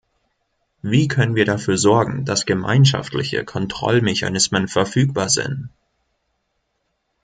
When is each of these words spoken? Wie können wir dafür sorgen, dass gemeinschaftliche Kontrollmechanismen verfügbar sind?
Wie 0.81 1.07
können 1.07 1.35
wir 1.35 1.45
dafür 1.45 1.77
sorgen, 1.77 2.25
dass 2.25 2.47
gemeinschaftliche 2.47 3.45
Kontrollmechanismen 3.45 4.67
verfügbar 4.67 5.29
sind? 5.29 5.69